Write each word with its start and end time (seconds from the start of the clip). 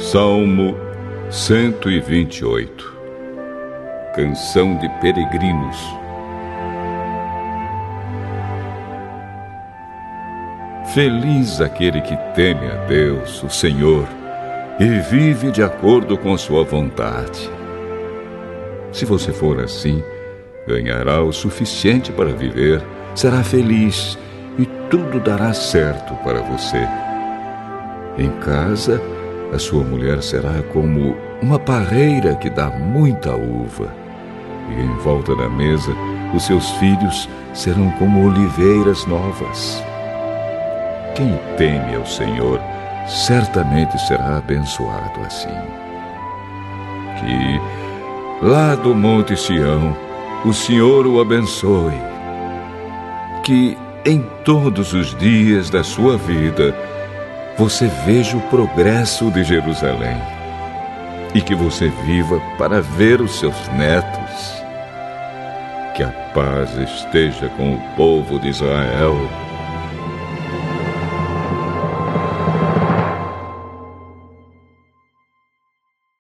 Salmo 0.00 0.74
128 1.30 2.98
Canção 4.16 4.78
de 4.78 4.88
Peregrinos 4.98 5.76
Feliz 10.94 11.60
aquele 11.60 12.00
que 12.00 12.16
teme 12.34 12.66
a 12.66 12.86
Deus, 12.86 13.42
o 13.42 13.50
Senhor, 13.50 14.08
e 14.80 14.88
vive 15.10 15.52
de 15.52 15.62
acordo 15.62 16.16
com 16.16 16.36
sua 16.38 16.64
vontade. 16.64 17.48
Se 18.90 19.04
você 19.04 19.34
for 19.34 19.60
assim, 19.60 20.02
ganhará 20.66 21.22
o 21.22 21.30
suficiente 21.30 22.10
para 22.10 22.32
viver, 22.32 22.82
será 23.14 23.44
feliz 23.44 24.18
e 24.58 24.64
tudo 24.88 25.20
dará 25.20 25.52
certo 25.52 26.14
para 26.24 26.40
você. 26.40 26.88
Em 28.18 28.30
casa, 28.40 29.00
a 29.52 29.58
sua 29.58 29.82
mulher 29.82 30.22
será 30.22 30.62
como 30.72 31.16
uma 31.42 31.58
parreira 31.58 32.34
que 32.36 32.48
dá 32.48 32.70
muita 32.70 33.34
uva. 33.34 33.92
E 34.68 34.80
em 34.80 34.96
volta 34.98 35.34
da 35.34 35.48
mesa, 35.48 35.92
os 36.34 36.44
seus 36.46 36.70
filhos 36.72 37.28
serão 37.52 37.90
como 37.92 38.26
oliveiras 38.26 39.04
novas. 39.06 39.82
Quem 41.14 41.38
teme 41.56 41.96
ao 41.96 42.06
Senhor 42.06 42.60
certamente 43.08 43.98
será 44.06 44.38
abençoado 44.38 45.20
assim. 45.26 45.48
Que 47.18 48.46
lá 48.46 48.76
do 48.76 48.94
Monte 48.94 49.36
Sião 49.36 49.96
o 50.44 50.52
Senhor 50.52 51.06
o 51.06 51.20
abençoe. 51.20 52.00
Que 53.42 53.76
em 54.04 54.24
todos 54.44 54.92
os 54.92 55.14
dias 55.18 55.68
da 55.68 55.82
sua 55.82 56.16
vida 56.16 56.74
você 57.60 57.88
veja 58.06 58.38
o 58.38 58.40
progresso 58.48 59.30
de 59.30 59.44
Jerusalém 59.44 60.16
e 61.34 61.42
que 61.42 61.54
você 61.54 61.90
viva 62.06 62.40
para 62.56 62.80
ver 62.80 63.20
os 63.20 63.38
seus 63.38 63.68
netos. 63.74 64.64
Que 65.94 66.02
a 66.02 66.08
paz 66.32 66.74
esteja 66.78 67.50
com 67.58 67.74
o 67.74 67.80
povo 67.96 68.40
de 68.40 68.48
Israel 68.48 69.14